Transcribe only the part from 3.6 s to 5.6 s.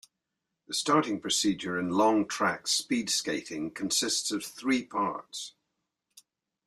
consists of three parts.